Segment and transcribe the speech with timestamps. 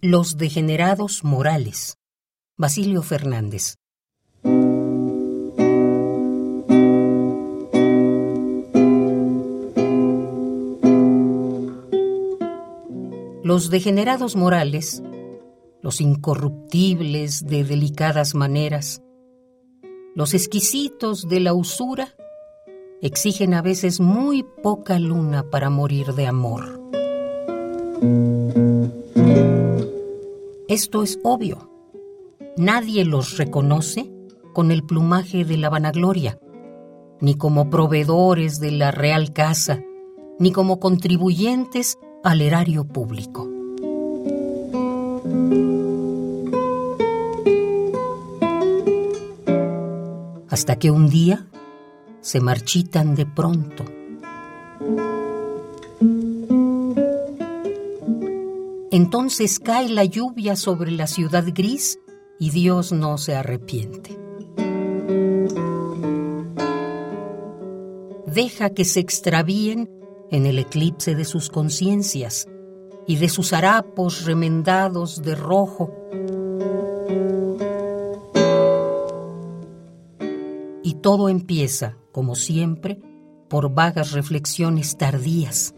[0.00, 1.98] Los degenerados morales.
[2.56, 3.74] Basilio Fernández.
[13.42, 15.02] Los degenerados morales,
[15.82, 19.02] los incorruptibles de delicadas maneras,
[20.14, 22.14] los exquisitos de la usura,
[23.02, 26.78] exigen a veces muy poca luna para morir de amor.
[30.68, 31.70] Esto es obvio.
[32.58, 34.12] Nadie los reconoce
[34.52, 36.38] con el plumaje de la vanagloria,
[37.22, 39.82] ni como proveedores de la real casa,
[40.38, 43.48] ni como contribuyentes al erario público.
[50.50, 51.46] Hasta que un día
[52.20, 53.84] se marchitan de pronto.
[58.90, 61.98] Entonces cae la lluvia sobre la ciudad gris
[62.38, 64.18] y Dios no se arrepiente.
[68.26, 69.90] Deja que se extravíen
[70.30, 72.48] en el eclipse de sus conciencias
[73.06, 75.92] y de sus harapos remendados de rojo.
[80.82, 82.98] Y todo empieza, como siempre,
[83.48, 85.74] por vagas reflexiones tardías.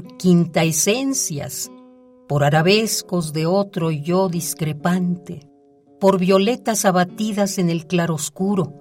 [0.00, 1.70] Por quintaesencias,
[2.26, 5.46] por arabescos de otro yo discrepante,
[6.00, 8.72] por violetas abatidas en el claroscuro,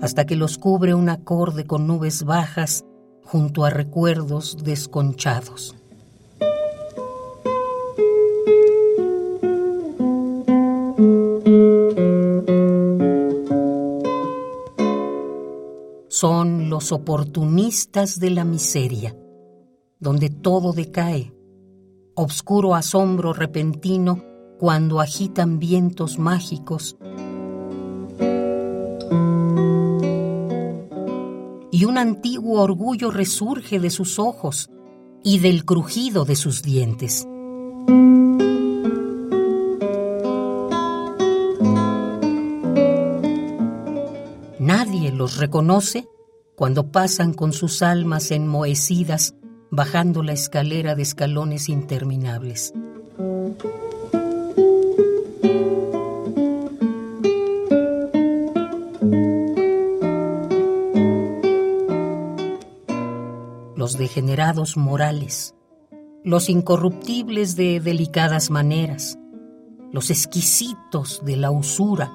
[0.00, 2.84] hasta que los cubre un acorde con nubes bajas
[3.24, 5.74] junto a recuerdos desconchados.
[16.16, 19.16] Son los oportunistas de la miseria,
[19.98, 21.34] donde todo decae,
[22.14, 24.22] obscuro asombro repentino
[24.60, 26.96] cuando agitan vientos mágicos
[31.72, 34.70] y un antiguo orgullo resurge de sus ojos
[35.24, 37.26] y del crujido de sus dientes.
[44.60, 46.08] Nadie los reconoce
[46.56, 49.34] cuando pasan con sus almas enmohecidas
[49.70, 52.72] bajando la escalera de escalones interminables.
[63.76, 65.54] los degenerados morales,
[66.22, 69.18] los incorruptibles de delicadas maneras,
[69.92, 72.10] los exquisitos de la usura,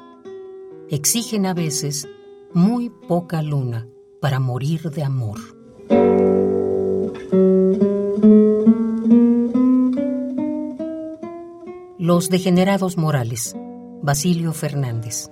[0.89, 2.07] exigen a veces
[2.55, 3.87] muy poca luna
[4.19, 5.39] para morir de amor.
[11.97, 13.55] Los degenerados morales,
[14.01, 15.29] Basilio Fernández.